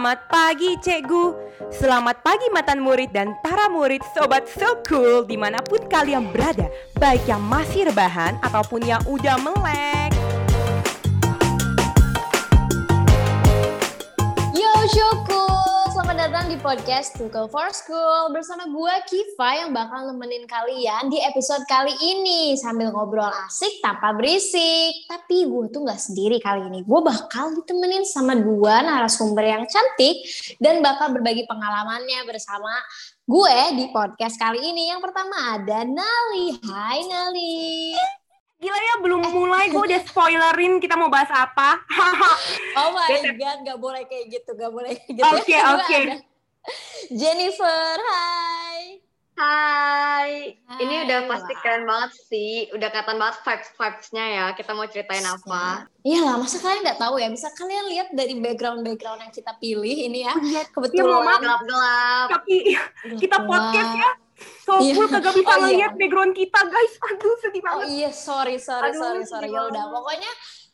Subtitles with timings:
[0.00, 1.24] Selamat pagi Cikgu.
[1.68, 6.72] Selamat pagi mantan murid dan para murid Sobat So Cool Di mana pun kalian berada
[6.96, 10.19] Baik yang masih rebahan ataupun yang udah melek
[16.40, 21.60] datang di podcast Google for School bersama gue Kiva yang bakal nemenin kalian di episode
[21.68, 25.04] kali ini sambil ngobrol asik tanpa berisik.
[25.04, 30.16] Tapi gue tuh nggak sendiri kali ini, gue bakal ditemenin sama dua narasumber yang cantik
[30.56, 32.72] dan bakal berbagi pengalamannya bersama
[33.28, 34.96] gue di podcast kali ini.
[34.96, 36.56] Yang pertama ada Nali.
[36.64, 37.92] Hai Nali.
[38.60, 41.80] Gila ya belum mulai gue udah spoilerin kita mau bahas apa
[42.80, 43.08] Oh my
[43.40, 45.24] god, gak boleh kayak gitu, gak boleh kayak gitu.
[45.32, 45.96] Oke, kedua oke.
[45.96, 46.29] ada
[47.10, 49.00] Jennifer, hai.
[49.32, 51.60] Hai, ini Hai, udah pasti wah.
[51.64, 52.68] keren banget sih.
[52.76, 54.44] Udah kelihatan banget vibes-vibesnya ya.
[54.52, 55.88] Kita mau ceritain apa?
[56.04, 57.32] Iya lah, masa kalian nggak tahu ya?
[57.32, 60.36] Bisa kalian lihat dari background-background yang kita pilih ini ya.
[60.36, 61.24] Iya, Kebetulan.
[61.24, 61.40] maaf.
[61.40, 62.26] Gelap-gelap.
[62.36, 62.54] Tapi
[63.16, 64.10] kita podcast ya
[64.60, 64.92] So Iya.
[64.94, 65.60] cool kagak bisa Oh, iya.
[65.62, 69.48] ngeliat background kita guys Aduh sedih Oh banget iya, sorry, sorry, Aduh, sorry, sorry.
[69.48, 70.30] Ya udah, pokoknya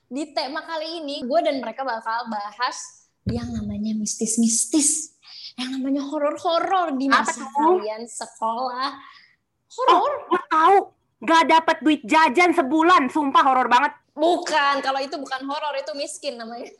[0.06, 2.78] di tema kali ini gue dan mereka bakal bahas
[3.26, 5.15] yang namanya mistis-mistis,
[5.56, 7.80] yang namanya horor-horor di Apa masa tuh?
[7.80, 8.88] kalian sekolah.
[9.72, 10.12] Horor?
[10.30, 10.76] Gue tahu
[11.16, 16.40] Gak dapet duit jajan sebulan Sumpah horor banget Bukan, kalau itu bukan horor, itu miskin
[16.40, 16.64] namanya.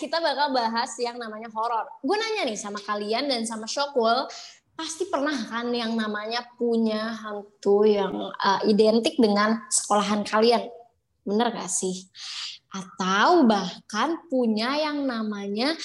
[0.00, 1.84] Kita bakal bahas yang namanya horor.
[2.00, 4.24] Gue nanya nih sama kalian dan sama Shokul,
[4.72, 10.64] pasti pernah kan yang namanya punya hantu yang uh, identik dengan sekolahan kalian.
[11.28, 12.08] Bener gak sih?
[12.74, 15.78] Atau bahkan punya yang namanya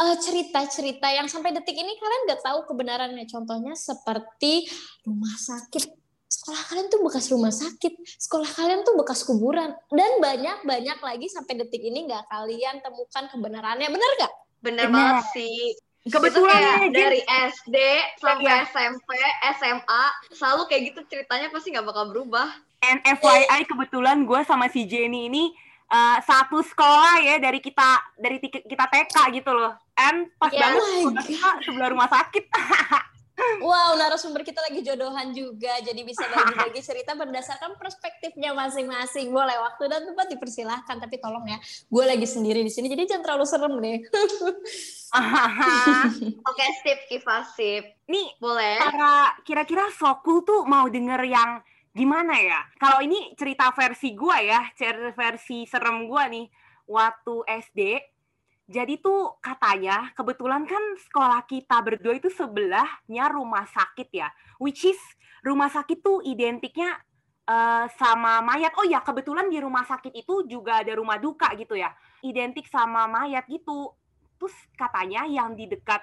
[0.00, 3.28] uh, cerita-cerita yang sampai detik ini kalian gak tahu kebenarannya.
[3.28, 4.64] Contohnya seperti
[5.04, 6.02] rumah sakit
[6.32, 11.60] sekolah kalian tuh bekas rumah sakit, sekolah kalian tuh bekas kuburan, dan banyak-banyak lagi sampai
[11.60, 14.32] detik ini nggak kalian temukan kebenarannya, bener gak?
[14.58, 14.90] Bener Bener.
[14.90, 15.76] banget sih.
[16.02, 16.90] Kebetulan Jen.
[16.90, 17.76] dari SD
[18.18, 18.66] sampai Iya.
[18.66, 19.08] SMP,
[19.54, 20.04] SMA,
[20.34, 22.50] selalu kayak gitu ceritanya pasti nggak bakal berubah.
[22.82, 25.54] And FYI kebetulan gue sama si Jenny ini
[25.92, 29.76] uh, satu sekolah ya dari kita dari kita TK gitu loh.
[29.92, 32.44] And pas Ya, banget oh kita sebelah rumah sakit.
[33.58, 39.34] Wow, narasumber kita lagi jodohan juga, jadi bisa bagi-bagi cerita berdasarkan perspektifnya masing-masing.
[39.34, 41.58] Boleh waktu dan tempat dipersilahkan, tapi tolong ya,
[41.90, 43.98] gue lagi sendiri di sini, jadi jangan terlalu serem deh.
[46.48, 47.84] Oke, sip, Kiva, sip.
[48.06, 48.78] Nih Boleh?
[48.78, 51.50] para kira-kira Sokul tuh mau denger yang
[51.92, 52.60] gimana ya?
[52.80, 56.48] Kalau ini cerita versi gua ya, cerita versi serem gua nih
[56.88, 57.34] waktu
[57.68, 57.80] SD.
[58.72, 64.98] Jadi tuh katanya kebetulan kan sekolah kita berdua itu sebelahnya rumah sakit ya, which is
[65.44, 66.96] rumah sakit tuh identiknya
[67.44, 68.72] eh, sama mayat.
[68.80, 71.92] Oh ya, kebetulan di rumah sakit itu juga ada rumah duka gitu ya,
[72.24, 73.92] identik sama mayat gitu.
[74.40, 76.00] Terus katanya yang di dekat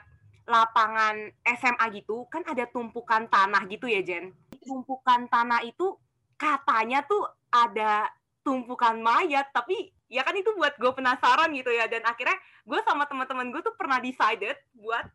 [0.50, 4.34] lapangan SMA gitu kan ada tumpukan tanah gitu ya Jen.
[4.64, 5.96] Tumpukan tanah itu
[6.40, 8.08] katanya tuh ada
[8.40, 11.86] tumpukan mayat tapi ya kan itu buat gue penasaran gitu ya.
[11.86, 15.06] Dan akhirnya gue sama teman-teman gue tuh pernah decided buat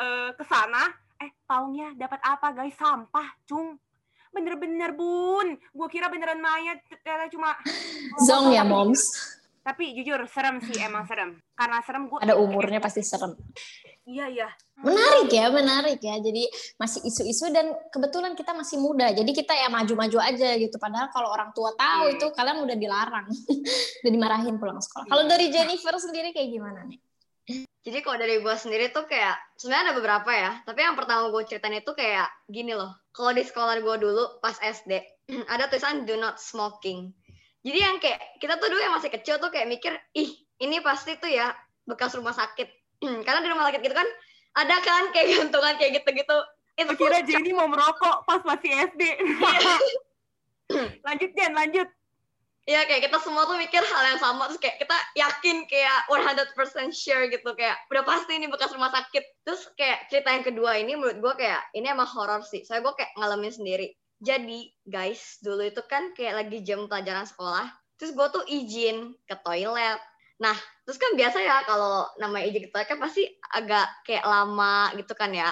[0.00, 0.90] eh, ke sana.
[1.16, 2.76] Eh taunya dapat apa guys?
[2.76, 3.80] Sampah cung.
[4.30, 5.56] Bener-bener bun.
[5.72, 6.84] Gue kira beneran mayat.
[7.00, 7.56] Ternyata cuma
[8.28, 9.32] Zong ya, moms.
[9.66, 10.78] tapi jujur serem sih.
[10.78, 11.40] Emang serem.
[11.56, 13.32] Karena serem gue Ada umurnya pasti serem.
[14.06, 16.20] Iya iya Menarik ya, menarik ya.
[16.20, 16.44] Jadi
[16.76, 19.08] masih isu-isu dan kebetulan kita masih muda.
[19.08, 20.76] Jadi kita ya maju-maju aja gitu.
[20.76, 22.20] Padahal kalau orang tua tahu Iya.
[22.20, 23.24] itu kalian udah dilarang.
[24.04, 25.08] udah dimarahin pulang sekolah.
[25.08, 25.30] Kalau Iya.
[25.32, 27.00] dari Jennifer sendiri kayak gimana nih?
[27.88, 30.50] Jadi kalau dari gue sendiri tuh kayak sebenarnya ada beberapa ya.
[30.68, 32.92] Tapi yang pertama gue ceritain itu kayak gini loh.
[33.16, 34.92] Kalau di sekolah gue dulu pas SD
[35.56, 37.16] ada tulisan do not smoking.
[37.64, 40.30] Jadi yang kayak kita tuh dulu yang masih kecil tuh kayak mikir ih
[40.60, 41.48] ini pasti tuh ya
[41.88, 42.68] bekas rumah sakit.
[43.58, 44.08] Sakit gitu kan
[44.56, 46.38] ada kan kayak gantungan kayak gitu-gitu.
[46.76, 49.02] Itu kira Jenny mau merokok pas masih SD.
[51.06, 51.88] lanjut Jen, lanjut.
[52.66, 54.50] Iya kayak kita semua tuh mikir hal yang sama.
[54.50, 57.50] Terus kayak kita yakin kayak 100% sure gitu.
[57.54, 59.24] Kayak udah pasti ini bekas rumah sakit.
[59.46, 62.66] Terus kayak cerita yang kedua ini menurut gue kayak ini emang horor sih.
[62.66, 63.94] Saya gue kayak ngalamin sendiri.
[64.18, 67.70] Jadi guys dulu itu kan kayak lagi jam pelajaran sekolah.
[68.02, 70.02] Terus gue tuh izin ke toilet
[70.36, 73.24] nah terus kan biasa ya kalau nama ke toilet kan pasti
[73.56, 75.50] agak kayak lama gitu kan ya.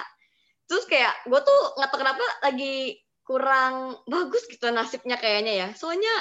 [0.65, 5.67] Terus kayak gue tuh nggak tahu kenapa lagi kurang bagus gitu nasibnya kayaknya ya.
[5.73, 6.13] Soalnya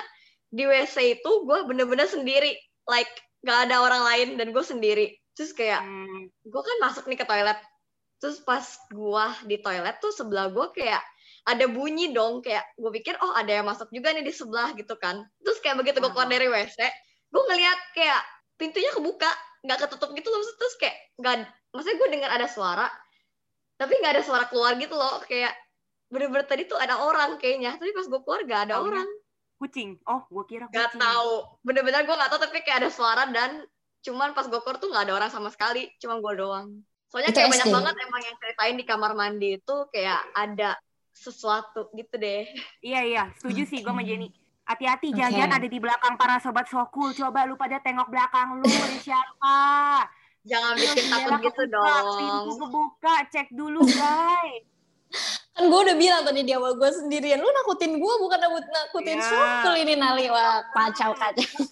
[0.48, 2.56] di WC itu gue bener-bener sendiri.
[2.88, 3.10] Like
[3.44, 5.06] gak ada orang lain dan gue sendiri.
[5.36, 7.56] Terus kayak Hmm, gue kan masuk nih ke toilet.
[8.20, 11.00] Terus pas gue di toilet tuh sebelah gue kayak
[11.44, 12.40] ada bunyi dong.
[12.44, 15.24] Kayak gue pikir oh ada yang masuk juga nih di sebelah gitu kan.
[15.44, 16.80] Terus kayak begitu gue keluar dari WC
[17.34, 18.22] gue ngeliat kayak
[18.54, 19.30] pintunya kebuka
[19.64, 21.34] nggak ketutup gitu loh terus kayak nggak
[21.72, 22.86] maksudnya gue dengar ada suara
[23.74, 25.50] tapi nggak ada suara keluar gitu loh kayak
[26.06, 29.08] bener-bener tadi tuh ada orang kayaknya tapi pas gue keluar gak ada Oh, orang
[29.54, 29.96] Kucing.
[30.04, 30.76] Oh, gue kira kucing.
[30.76, 31.32] nggak tahu
[31.64, 33.64] bener-bener gue nggak tahu tapi kayak ada suara dan
[34.04, 37.38] cuman pas gue keluar tuh nggak ada orang sama sekali cuma gue doang soalnya Itu
[37.40, 40.76] kayak banyak banget emang yang ceritain di kamar mandi itu kayak ada
[41.10, 42.44] sesuatu gitu deh
[42.82, 43.22] Iya, iya.
[43.38, 44.02] Setuju sih gue sama.
[44.02, 44.28] Jenny.
[44.64, 45.20] Hati-hati, Oke.
[45.20, 47.12] jangan ada di belakang para sobat sokul.
[47.12, 49.58] Coba lu pada tengok belakang lu, ada siapa.
[50.44, 54.64] jangan bikin takut gitu kebuka, Pintu dong kebuka, cek dulu guys.
[55.54, 57.38] Kan gue udah bilang tadi di awal gue sendirian.
[57.38, 59.28] Lu nakutin gue bukan nakut nakutin Iya.
[59.30, 60.26] Sokul ini Nali.
[60.26, 61.64] Wah kacau kacau.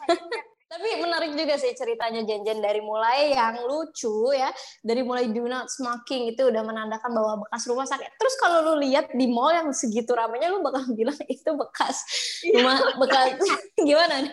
[0.72, 4.48] Tapi menarik juga sih ceritanya Jen-Jen dari mulai yang lucu ya,
[4.80, 8.08] dari mulai do not smoking itu udah menandakan bahwa bekas rumah sakit.
[8.16, 12.00] Terus kalau lu lihat di mall yang segitu ramenya lu bakal bilang itu bekas
[12.56, 13.36] rumah bekas
[13.88, 14.24] gimana?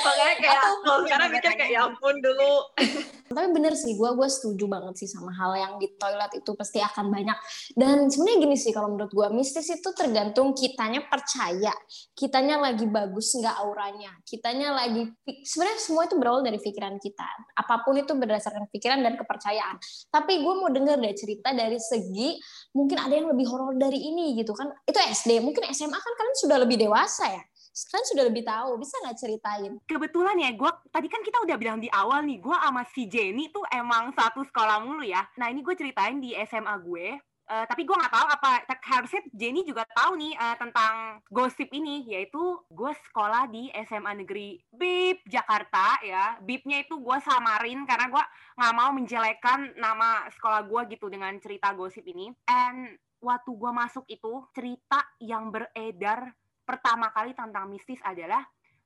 [0.00, 2.52] makanya kayak Atau- kalau sekarang mikir kayak ya ampun dulu
[3.32, 6.78] Tapi bener sih, gue gue setuju banget sih sama hal yang di toilet itu pasti
[6.78, 7.38] akan banyak.
[7.74, 11.74] Dan sebenarnya gini sih kalau menurut gue, mistis itu tergantung kitanya percaya,
[12.14, 15.08] kitanya lagi bagus nggak auranya, kitanya lagi
[15.44, 17.28] sebenarnya semua itu berawal dari pikiran kita.
[17.58, 19.76] Apa pun itu berdasarkan pikiran dan kepercayaan.
[20.08, 22.38] Tapi gue mau denger deh cerita dari segi
[22.72, 24.70] mungkin ada yang lebih horor dari ini gitu kan.
[24.84, 27.42] Itu SD, mungkin SMA kan kalian sudah lebih dewasa ya.
[27.72, 29.72] Kan sudah lebih tahu, bisa nggak ceritain?
[29.88, 33.48] Kebetulan ya, gue tadi kan kita udah bilang di awal nih, gue sama si Jenny
[33.48, 35.24] tuh emang satu sekolah mulu ya.
[35.40, 37.16] Nah ini gue ceritain di SMA gue.
[37.52, 38.50] Eh, tapi gue nggak tahu apa
[38.96, 42.38] harusnya Jenny juga tahu nih eh, tentang gosip ini yaitu
[42.72, 48.24] gue sekolah di SMA negeri BIP Jakarta ya BIP-nya itu gue samarin karena gue
[48.56, 54.08] nggak mau menjelekkan nama sekolah gue gitu dengan cerita gosip ini and waktu gue masuk
[54.08, 56.32] itu cerita yang beredar
[56.62, 58.42] pertama kali tentang mistis adalah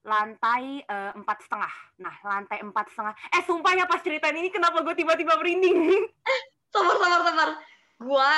[0.07, 1.75] lantai eh, empat setengah.
[1.99, 3.15] Nah, lantai empat setengah.
[3.35, 5.77] Eh, sumpah ya pas cerita ini kenapa gue tiba-tiba merinding?
[6.77, 7.49] sabar sabar sabar
[8.03, 8.31] gua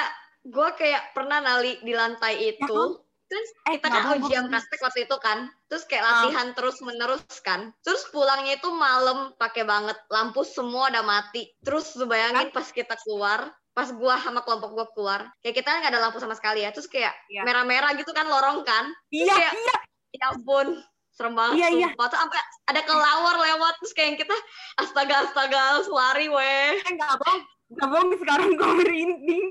[0.46, 3.02] gua kayak pernah nali di lantai Ya itu kan?
[3.28, 7.76] terus Eh, kita kan ujian praktek waktu itu kan terus kayak latihan terus menerus kan
[7.84, 13.52] terus pulangnya itu malam pakai banget lampu semua udah mati terus bayangin pas kita keluar
[13.78, 16.74] pas gua sama kelompok gua keluar kayak kita kan nggak ada lampu sama sekali ya
[16.74, 17.46] terus kayak Iya.
[17.46, 19.76] merah-merah gitu kan lorong kan Iya, kayak- iya.
[20.18, 20.82] ya ampun
[21.14, 21.88] serem banget Iya, iya.
[21.94, 24.34] Tuh sampai ada kelawar lewat terus kayak kita
[24.76, 27.40] astaga astaga harus lari weh Eh, nggak bohong.
[27.68, 29.46] Nggak bohong sekarang gue merinding.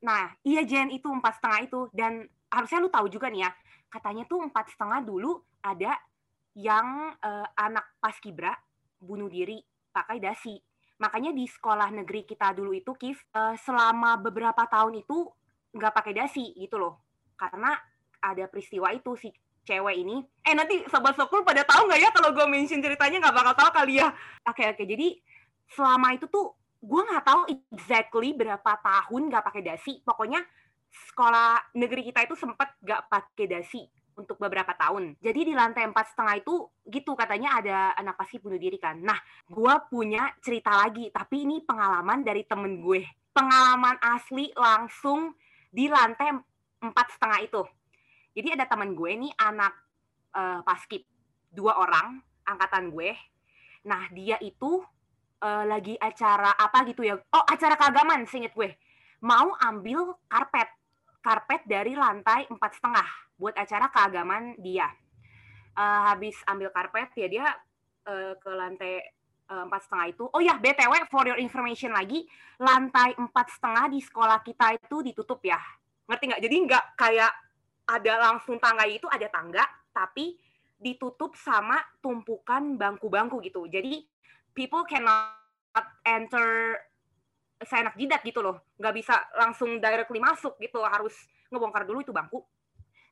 [0.00, 1.80] Nah, iya Jen, itu empat setengah itu.
[1.92, 3.50] Dan harusnya lu tahu juga nih ya,
[3.86, 5.92] katanya tuh empat setengah dulu ada
[6.56, 8.56] yang eh, anak paskibra
[8.96, 10.56] bunuh diri pakai dasi.
[11.00, 15.26] Makanya di sekolah negeri kita dulu itu, Kif, eh, selama beberapa tahun itu
[15.72, 17.00] nggak pakai dasi gitu loh.
[17.34, 17.72] Karena
[18.20, 19.32] ada peristiwa itu si
[19.64, 20.20] cewek ini.
[20.44, 23.70] Eh nanti sobat sokul pada tahu nggak ya kalau gue mention ceritanya nggak bakal tahu
[23.80, 24.12] kali ya.
[24.44, 25.16] Oke oke, jadi
[25.72, 30.04] selama itu tuh gue nggak tahu exactly berapa tahun nggak pakai dasi.
[30.04, 30.44] Pokoknya
[30.90, 33.86] sekolah negeri kita itu sempat nggak pakai dasi
[34.20, 35.16] untuk beberapa tahun.
[35.18, 39.00] Jadi di lantai empat setengah itu gitu katanya ada anak pasti bunuh diri kan.
[39.00, 39.16] Nah,
[39.48, 43.00] gue punya cerita lagi, tapi ini pengalaman dari temen gue.
[43.32, 45.32] Pengalaman asli langsung
[45.72, 46.36] di lantai
[46.84, 47.62] empat setengah itu.
[48.36, 49.72] Jadi ada temen gue nih anak
[50.36, 51.02] eh, paskib,
[51.50, 53.16] dua orang angkatan gue.
[53.88, 54.84] Nah dia itu
[55.40, 57.16] eh, lagi acara apa gitu ya?
[57.32, 58.76] Oh acara keagamaan, seinget gue.
[59.20, 60.68] Mau ambil karpet,
[61.20, 64.92] karpet dari lantai empat setengah buat acara keagamaan dia.
[65.72, 67.46] Eh, habis ambil karpet ya dia
[68.04, 69.00] eh, ke lantai
[69.48, 70.24] eh, empat setengah itu.
[70.28, 72.28] Oh ya btw for your information lagi,
[72.60, 75.56] lantai empat setengah di sekolah kita itu ditutup ya.
[76.04, 76.42] Ngerti nggak?
[76.44, 77.32] Jadi nggak kayak
[77.88, 80.36] ada langsung tangga itu ada tangga, tapi
[80.76, 83.64] ditutup sama tumpukan bangku-bangku gitu.
[83.64, 84.04] Jadi
[84.52, 85.38] people cannot
[86.04, 86.76] enter
[87.60, 88.60] seenak jidat gitu loh.
[88.76, 90.80] Nggak bisa langsung directly masuk gitu.
[90.84, 91.14] Harus
[91.48, 92.44] ngebongkar dulu itu bangku.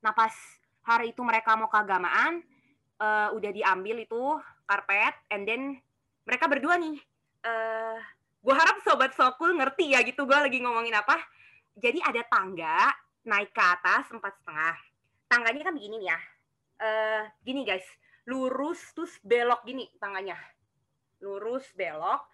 [0.02, 0.32] Nah pas
[0.86, 2.40] hari itu mereka mau keagamaan,
[2.98, 4.22] eh, udah diambil itu
[4.64, 5.62] karpet, and then
[6.28, 6.98] mereka berdua nih.
[7.38, 7.98] eh
[8.38, 11.18] gue harap sobat sokul ngerti ya gitu gue lagi ngomongin apa.
[11.78, 12.90] Jadi ada tangga
[13.26, 14.76] naik ke atas empat setengah.
[15.30, 16.18] Tangganya kan begini nih ya.
[16.82, 17.86] Eh gini guys,
[18.26, 20.34] lurus terus belok gini tangganya.
[21.22, 22.26] Lurus belok.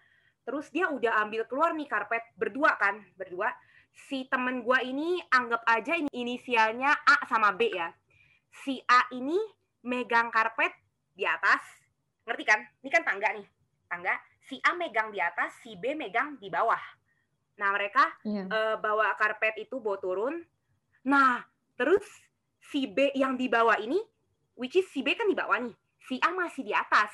[0.45, 3.49] Terus dia udah ambil keluar nih karpet berdua kan, berdua.
[3.95, 7.89] Si temen gua ini anggap aja ini inisialnya A sama B ya.
[8.51, 9.39] Si A ini
[9.87, 10.75] megang karpet
[11.15, 11.63] di atas,
[12.27, 12.59] ngerti kan?
[12.83, 13.47] Ini kan tangga nih,
[13.87, 14.13] tangga.
[14.45, 16.81] Si A megang di atas, si B megang di bawah.
[17.55, 18.51] Nah mereka Iya.
[18.51, 20.43] eh, bawa karpet itu bawa turun.
[21.07, 21.39] Nah,
[21.79, 22.03] terus
[22.59, 24.01] si B yang di bawah ini,
[24.59, 27.13] which is si B kan di bawah nih, si A masih di atas.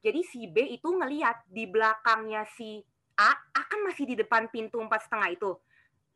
[0.00, 2.80] Jadi si B itu ngeliat di belakangnya si
[3.16, 5.50] A, A kan masih di depan pintu empat setengah itu.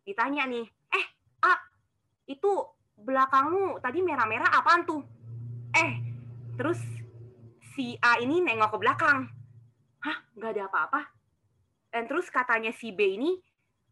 [0.08, 1.06] Ditanya nih, eh
[1.44, 1.52] A,
[2.24, 2.48] itu
[2.96, 5.04] belakangmu tadi merah-merah apaan tuh?
[5.76, 6.00] Eh,
[6.56, 6.80] terus
[7.76, 9.28] si A ini nengok ke belakang.
[10.00, 11.00] Hah, nggak ada apa-apa.
[11.92, 13.36] Dan terus katanya si B ini,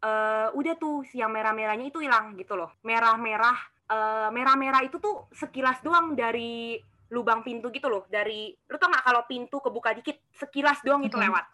[0.01, 0.11] e,
[0.57, 2.73] udah tuh si yang merah-merahnya itu hilang gitu loh.
[2.81, 3.57] Merah-merah,
[3.93, 6.81] uh, merah-merah itu tuh sekilas doang dari
[7.13, 8.09] lubang pintu gitu loh.
[8.09, 11.45] Dari, lu tau nggak kalau pintu kebuka dikit, sekilas doang itu lewat.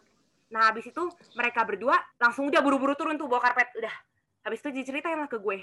[0.53, 1.01] Nah, habis itu
[1.33, 3.73] mereka berdua langsung udah buru-buru turun tuh bawa karpet.
[3.77, 3.95] Udah.
[4.43, 5.59] Habis itu diceritain lah ke gue.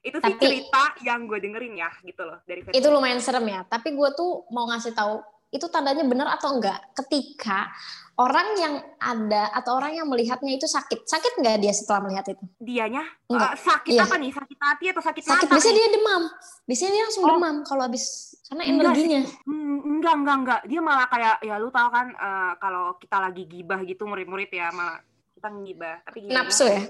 [0.00, 3.42] Itu sih Tapi- cerita yang gue dengerin ya gitu loh dari versi Itu lumayan serem
[3.44, 3.62] ya.
[3.64, 7.72] Tapi gue tuh mau ngasih tahu itu tandanya benar atau enggak ketika
[8.14, 11.02] orang yang ada atau orang yang melihatnya itu sakit.
[11.02, 12.44] Sakit nggak dia setelah melihat itu?
[12.58, 13.52] dianya Enggak.
[13.54, 14.02] eh, sakit Iya.
[14.04, 14.30] apa nih?
[14.30, 15.46] Sakit hati atau sakit, Sakit.
[15.46, 15.54] mata?
[15.54, 15.80] Biasanya nih?
[15.80, 16.22] dia demam.
[16.62, 17.30] Biasanya dia langsung Oh.
[17.32, 18.04] demam kalau habis
[18.44, 19.20] karena Enggak energinya.
[19.42, 20.60] Hmm, enggak, enggak, enggak.
[20.64, 24.68] Dia malah kayak ya lu tahu kan eh, kalau kita lagi gibah gitu murid-murid ya
[24.68, 25.00] malah
[25.32, 25.96] kita ngibah.
[26.04, 26.82] Tapi gibahnya- Nafsu ya.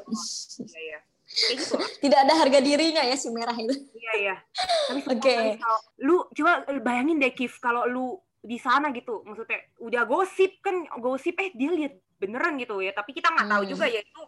[0.67, 1.77] Kayak gitu.
[2.03, 3.73] Tidak ada harga dirinya ya si merah itu.
[3.93, 4.37] Iya, iya.
[5.13, 5.61] Oke.
[5.61, 8.07] kalau lu coba bayangin deh Kif kalau lu
[8.39, 13.13] di sana gitu, maksudnya udah gosip kan gosip eh dia lihat beneran gitu ya, tapi
[13.13, 13.73] kita nggak tahu Hmm.
[13.77, 14.23] juga ya itu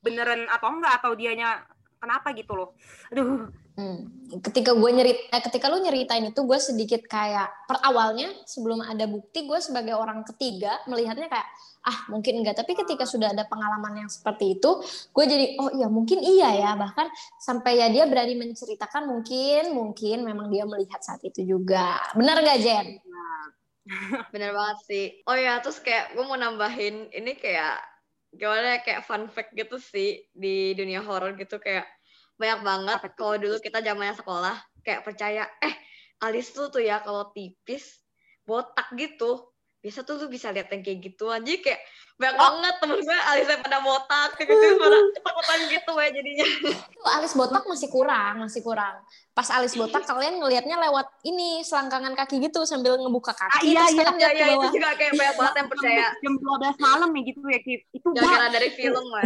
[0.00, 1.66] beneran atau enggak atau dianya
[2.06, 2.78] kenapa gitu loh.
[3.10, 4.08] Aduh, Hmm.
[4.40, 9.04] Ketika gue nyerit, eh, ketika lu nyeritain itu gue sedikit kayak per awalnya sebelum ada
[9.04, 11.44] bukti gue sebagai orang ketiga melihatnya kayak
[11.84, 14.80] ah mungkin enggak tapi ketika sudah ada pengalaman yang seperti itu
[15.12, 20.24] gue jadi oh iya mungkin iya ya bahkan sampai ya dia berani menceritakan mungkin mungkin
[20.24, 22.86] memang dia melihat saat itu juga benar gak Jen?
[24.34, 25.06] Bener banget sih.
[25.30, 27.78] Oh ya, terus kayak gue mau nambahin ini kayak
[28.34, 31.86] gimana ya kayak fun fact gitu sih di dunia horor gitu kayak
[32.36, 35.74] banyak banget kalau dulu kita zamannya sekolah kayak percaya eh
[36.18, 38.00] alis tuh tuh ya kalau tipis
[38.42, 39.48] botak gitu.
[39.76, 41.78] Biasa tuh lu bisa lihat yang kayak gitu aja kayak
[42.16, 42.42] banyak Oh.
[42.42, 46.46] banget temen gue alisnya pada botak kayak gitu pada ketakutan gitu ya jadinya.
[46.90, 48.94] Tuh, alis botak masih kurang masih kurang.
[49.30, 53.82] Pas alis botak kalian ngelihatnya lewat ini selangkangan kaki gitu sambil ngebuka kaki Ah, iya,
[53.86, 56.06] iya, kalian ya lihat ke ya itu juga kayak banyak banget yang percaya.
[56.18, 57.80] Jam 12 malam ya gitu ya Kif.
[57.92, 59.24] Itu gara-gara dari film lah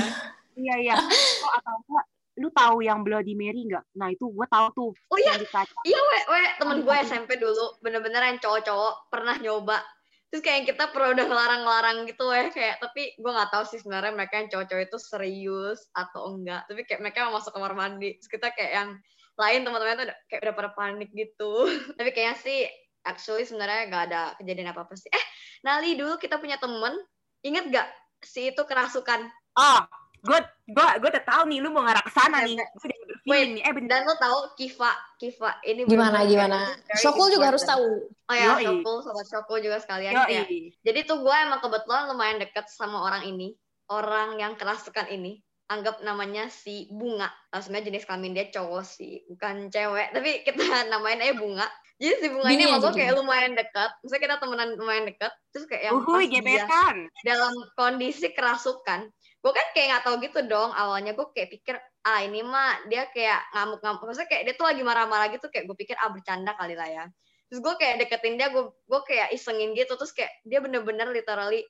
[0.54, 0.94] iya iya.
[0.98, 2.06] Oh, atau enggak
[2.40, 3.84] lu tahu yang Bloody Mary nggak?
[4.00, 5.36] Nah itu gue tahu tuh oh iya.
[5.84, 6.96] Iya, we, we, temen gue.
[7.04, 9.84] SMP dulu, bener-bener yang cowok-cowok pernah nyoba.
[10.32, 14.16] Terus kayak kita pernah udah ngelarang-nlarang gitu ya, kayak tapi gue nggak tahu sih sebenarnya
[14.16, 16.64] mereka yang cowok-cowok itu serius atau enggak.
[16.64, 18.16] Tapi kayak mereka mau masuk kamar mandi.
[18.16, 18.90] Terus kita kayak yang
[19.36, 21.52] lain teman-teman tuh udah, kayak udah pada panik gitu.
[22.00, 22.58] tapi kayaknya sih
[23.04, 25.12] actually sebenarnya nggak ada kejadian apa-apa sih.
[25.12, 25.24] Eh,
[25.60, 26.96] Nali dulu kita punya temen,
[27.44, 27.88] inget gak
[28.24, 29.28] si itu kerasukan?
[29.56, 29.80] Oh,
[30.20, 30.38] gue
[30.70, 32.56] gue gue udah tahu nih lu mau ngarah ke sana nih.
[32.56, 32.96] Wait,
[33.26, 33.62] Gue nih.
[33.64, 33.88] Eh bener.
[33.90, 36.72] Dan lo tahu Kiva, Kiva ini Gimana gimana?
[36.96, 38.08] Syokul juga harus tahu.
[38.08, 38.64] Oh ya, Yoi.
[38.64, 40.26] Syokul, sobat Syokul juga sekalian Yoi.
[40.28, 40.46] kayak
[40.80, 43.52] Jadi tuh gue emang kebetulan lumayan deket sama orang ini,
[43.92, 45.40] orang yang kerasukan ini.
[45.70, 47.30] Anggap namanya si Bunga.
[47.30, 50.10] Nah, sebenarnya jenis kelamin dia cowok sih, bukan cewek.
[50.10, 51.66] Tapi kita namain aja Bunga.
[52.00, 53.90] Jadi si Bunga ini sama aja, gue kayak lumayan dekat.
[54.02, 55.30] Misalnya kita temenan lumayan dekat.
[55.52, 56.96] Terus kayak yang Uhuy, pas dia gebetan.
[57.22, 59.12] dalam kondisi kerasukan.
[59.40, 60.70] Gue kan kayak nggak tahu gitu dong.
[60.76, 64.04] Awalnya gue kayak pikir, ah ini mah dia kayak ngamuk-ngamuk.
[64.04, 65.48] Maksudnya kayak dia tuh lagi marah-marah gitu.
[65.48, 67.04] Kayak gue pikir, ah bercanda kali lah ya.
[67.48, 69.96] Terus gue kayak deketin dia, gue gue kayak isengin gitu.
[69.96, 71.64] Terus kayak dia bener-bener literally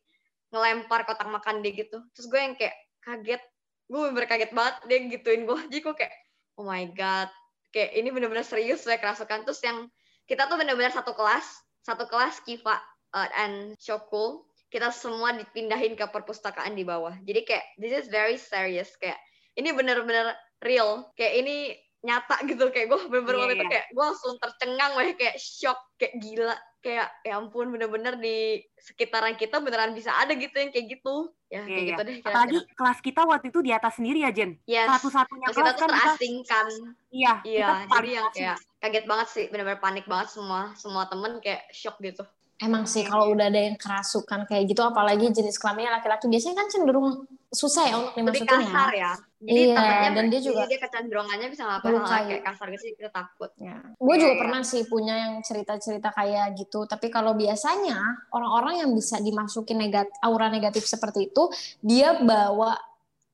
[0.50, 2.02] ngelempar kotak makan dia gitu.
[2.10, 2.74] Terus gue yang kayak
[3.06, 3.42] kaget.
[3.86, 5.58] Gue bener kaget banget dia gituin gue.
[5.70, 6.14] Jadi gue kayak,
[6.58, 7.30] oh my god.
[7.70, 9.46] Kayak ini bener-bener serius ya kerasukan.
[9.46, 9.86] Terus yang
[10.26, 11.46] kita tuh bener-bener satu kelas.
[11.86, 12.76] Satu kelas Kiva
[13.14, 17.12] uh, and Shokul kita semua dipindahin ke perpustakaan di bawah.
[17.20, 19.18] Jadi kayak this is very serious kayak
[19.54, 21.10] ini bener-bener real.
[21.14, 21.56] Kayak ini
[22.00, 23.72] nyata gitu kayak gue bener-bener Iya, waktu itu iya.
[23.76, 29.36] kayak gue langsung tercengang weh kayak shock kayak gila kayak ya ampun bener-bener di sekitaran
[29.36, 31.88] kita beneran bisa ada gitu yang kayak gitu ya Iya, kayak iya.
[31.92, 34.56] gitu deh Apalagi kira-kira kelas kita waktu itu di atas sendiri ya Jen.
[34.64, 36.00] yes Satu-satunya Terus kita kelas tuh kan kita.
[36.08, 36.66] terasingkan
[37.12, 37.32] Iya.
[37.44, 41.68] iya kita jadi yang kayak kaget banget sih bener-bener panik banget semua semua temen kayak
[41.68, 42.24] shock gitu
[42.60, 46.68] Emang sih kalau udah ada yang kerasukan kayak gitu, apalagi jenis kelaminnya laki-laki, biasanya kan
[46.68, 49.00] cenderung susah ya untuk lebih dimasukin kasar ya.
[49.00, 49.12] ya.
[49.40, 52.22] Jadi Iya, takutnya dan dia juga- dia kecenderungannya bisa ngapain Melukai.
[52.28, 53.50] kayak kasar gitu sih kita takut.
[53.56, 53.76] Ya.
[53.96, 54.40] Gue Iya, juga iya.
[54.44, 56.84] pernah sih punya yang cerita-cerita kayak gitu.
[56.84, 57.96] Tapi kalau biasanya
[58.28, 61.48] orang-orang yang bisa dimasukin negatif, aura negatif seperti itu,
[61.80, 62.76] dia bawa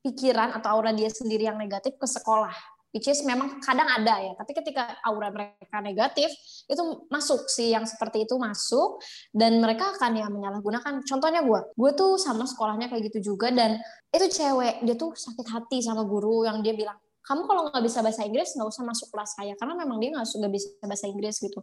[0.00, 2.54] pikiran atau aura dia sendiri yang negatif ke sekolah.
[2.96, 4.32] Which is memang kadang ada ya.
[4.32, 6.32] Tapi ketika aura mereka negatif,
[6.64, 9.04] itu masuk sih yang seperti itu masuk.
[9.36, 11.04] Dan mereka akan ya menyalahgunakan.
[11.04, 13.52] Contohnya gue, gue tuh sama sekolahnya kayak gitu juga.
[13.52, 13.76] Dan
[14.08, 18.00] itu cewek dia tuh sakit hati sama guru yang dia bilang kamu kalau nggak bisa
[18.06, 19.52] bahasa Inggris nggak usah masuk kelas saya.
[19.60, 21.60] Karena memang dia nggak suka bisa bahasa Inggris gitu.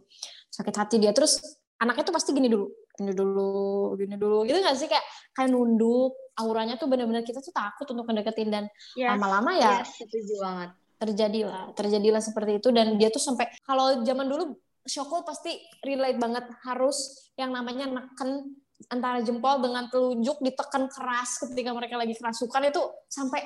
[0.54, 1.10] Sakit hati dia.
[1.10, 1.42] Terus
[1.82, 2.70] anaknya tuh pasti gini dulu
[3.02, 4.86] ini dulu, gini dulu, gitu gak sih?
[4.86, 5.02] Kayak
[5.34, 8.64] kayak nunduk, auranya tuh bener-bener kita tuh takut untuk mendeketin dan
[8.94, 10.70] lama-lama ya yes, setuju banget.
[10.98, 16.44] Terjadilah, terjadilah seperti itu dan dia tuh sampai kalau zaman dulu Syokul pasti relate banget
[16.68, 18.52] harus yang namanya neken
[18.92, 23.40] antara jempol dengan telunjuk ditekan keras ketika mereka lagi kerasukan itu sampai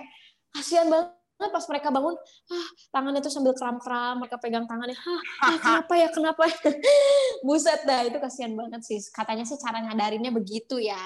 [0.50, 2.18] kasihan banget pas mereka bangun,
[2.50, 6.58] ah, tangannya tuh sambil kram-kram, mereka pegang tangannya, ah, ah kenapa ya, kenapa ya?
[7.46, 8.98] Buset dah, itu kasihan banget sih.
[9.14, 10.98] Katanya sih cara nyadarinnya begitu ya.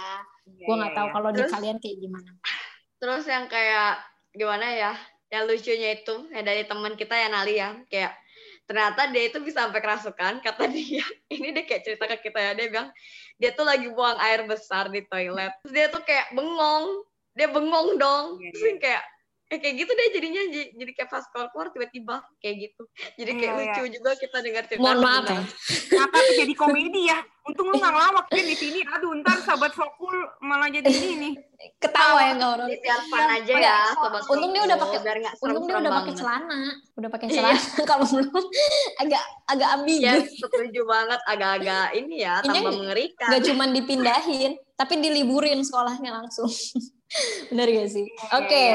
[0.49, 1.15] Yeah, Gue nggak tahu yeah.
[1.21, 2.31] kalau di kalian kayak gimana.
[2.97, 4.01] Terus yang kayak
[4.33, 4.93] gimana ya,
[5.33, 8.13] yang lucunya itu, yang dari teman kita ya Nali ya, kayak
[8.69, 11.01] ternyata dia itu bisa sampai kerasukan kata dia.
[11.35, 12.53] Ini dia kayak cerita ke kita ya.
[12.53, 12.89] Dia bilang
[13.41, 15.57] dia tuh lagi buang air besar di toilet.
[15.65, 17.09] Terus dia tuh kayak bengong.
[17.33, 18.37] Dia bengong dong.
[18.45, 19.03] Yeah, terus kayak
[19.53, 20.43] eh, kayak gitu deh jadinya
[20.73, 22.83] jadi kayak pas keluar tiba-tiba kayak gitu.
[23.21, 23.93] Jadi kayak yeah, lucu yeah.
[24.01, 25.43] juga kita dengar cerita mohon maaf ya.
[25.93, 27.21] Kenapa jadi komedi ya?
[27.43, 28.81] Untung lu nggak ngelawak kan di sini.
[28.87, 31.37] Aduh ntar sahabat sokul malah jadi ini
[31.77, 32.69] ketawa ya nggak orang.
[32.73, 34.99] Biar fun aja ya sobat untung dia udah pakai
[35.45, 36.61] untung dia udah pakai celana.
[36.97, 37.37] Udah pakai iya.
[37.37, 37.61] celana.
[37.91, 38.45] Kalau belum
[39.05, 40.07] agak agak ambigu.
[40.07, 41.21] Ya setuju banget.
[41.29, 43.29] Agak-agak ini ya tambah mengerikan.
[43.29, 46.49] nggak cuma dipindahin tapi diliburin sekolahnya langsung.
[47.53, 48.07] Benar gak sih?
[48.33, 48.49] Oke.
[48.49, 48.69] okay.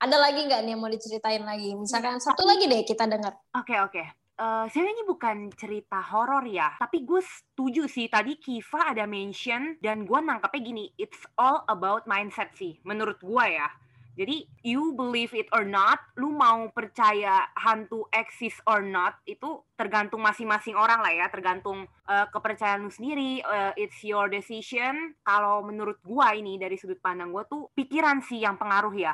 [0.00, 1.76] Ada lagi nggak nih yang mau diceritain lagi?
[1.76, 3.36] Misalkan satu lagi deh kita dengar.
[3.52, 3.92] Oke, okay, oke.
[3.92, 4.06] Okay.
[4.40, 9.76] Uh, eh, ini bukan cerita horor ya, tapi gue setuju sih tadi Kiva ada mention
[9.84, 13.68] dan gue nangkepnya gini, it's all about mindset sih, menurut gue ya.
[14.16, 20.24] Jadi you believe it or not, lu mau percaya hantu exist or not itu tergantung
[20.24, 23.44] masing-masing orang lah ya, tergantung uh, kepercayaan lu sendiri.
[23.44, 25.12] Uh, it's your decision.
[25.20, 29.12] Kalau menurut gua ini dari sudut pandang gua tuh pikiran sih yang pengaruh ya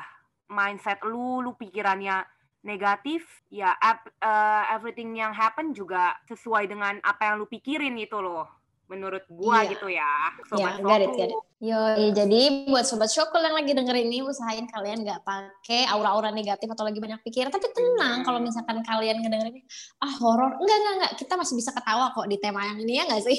[0.49, 2.25] mindset lu, lu pikirannya
[2.65, 8.56] negatif, ya uh, everything yang happen juga sesuai dengan apa yang lu pikirin itu loh
[8.87, 9.71] menurut gua yeah.
[9.71, 10.13] gitu ya
[10.47, 11.37] sobat yeah, garit, garit.
[11.57, 11.73] Yo,
[12.13, 16.85] jadi buat sobat Syokul yang lagi dengerin ini usahain kalian nggak pakai aura-aura negatif atau
[16.85, 19.65] lagi banyak pikir tapi tenang kalau misalkan kalian ngedengerin
[19.97, 20.53] ah horor.
[20.61, 23.37] Enggak enggak enggak kita masih bisa ketawa kok di tema yang ini ya nggak sih?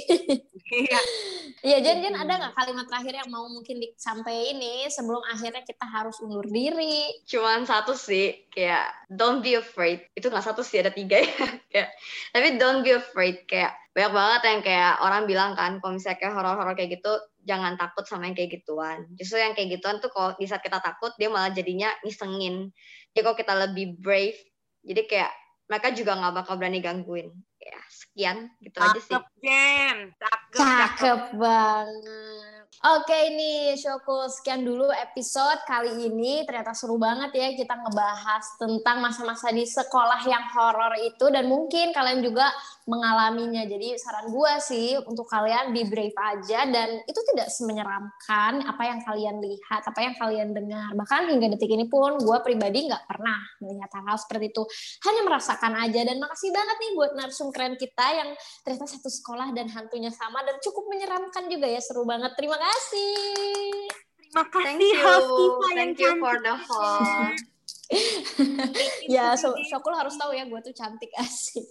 [0.67, 1.01] Iya.
[1.59, 5.91] Iya Jen Jen ada nggak kalimat terakhir yang mau mungkin disampaikan ini sebelum akhirnya kita
[5.91, 7.11] harus undur diri?
[7.27, 10.07] Cuman satu sih kayak don't be afraid.
[10.15, 11.47] Itu nggak satu sih ada tiga ya.
[11.75, 11.91] Kayak
[12.31, 13.43] tapi don't be afraid.
[13.51, 17.75] Kayak banyak banget yang kayak orang bilang kan kalau misalnya kayak horor-horor kayak gitu jangan
[17.75, 19.11] takut sama yang kayak gituan.
[19.19, 22.71] Justru yang kayak gituan tuh kalau di saat kita takut dia malah jadinya ngisengin.
[23.11, 24.39] Jadi kalau kita lebih brave
[24.87, 25.33] jadi kayak
[25.67, 27.35] mereka juga nggak bakal berani gangguin.
[27.59, 29.19] Ya sekian gitu cakep, aja sih.
[29.43, 29.99] Jen.
[30.15, 36.47] cakep, cakep banget Oke ini Shoko sekian dulu episode kali ini.
[36.47, 41.91] Ternyata seru banget ya kita ngebahas tentang masa-masa di sekolah yang horor itu dan mungkin
[41.91, 42.47] kalian juga
[42.87, 43.67] mengalaminya.
[43.67, 49.03] Jadi saran gue sih untuk kalian be brave aja dan itu tidak semenyeramkan apa yang
[49.03, 50.95] kalian lihat apa yang kalian dengar.
[50.95, 54.63] Bahkan hingga detik ini pun gue pribadi nggak pernah melihat hal-hal seperti itu.
[55.03, 58.31] Hanya merasakan aja dan makasih banget nih buat narsum keren kita yang
[58.63, 61.83] ternyata satu sekolah dan hantunya sama dan cukup menyeramkan juga ya.
[61.83, 62.39] Seru banget.
[62.39, 63.89] Terima kasih kasih.
[64.19, 65.15] Terima kasih Thank you.
[65.75, 67.41] Thank you for the host.
[69.09, 71.65] ya, so Syokul harus tahu ya, gue tuh cantik asik.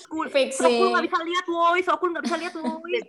[0.00, 0.32] School.
[0.32, 1.80] Fake Sokul nggak bisa lihat, woi.
[1.84, 2.96] Sokul nggak bisa lihat, woi.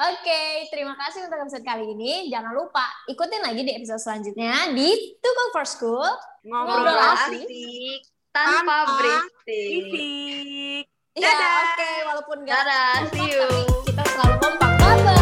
[0.00, 2.26] Oke, okay, terima kasih untuk episode kali ini.
[2.32, 4.90] Jangan lupa ikutin lagi di episode selanjutnya di
[5.22, 6.08] Tukang for School.
[6.40, 8.00] Ngobrol, asik
[8.32, 10.88] tanpa, tanpa berisik.
[11.10, 13.44] Iya, oke, okay, walaupun gak Dadah, see you.
[13.44, 13.79] kita
[14.22, 15.19] algo empacado.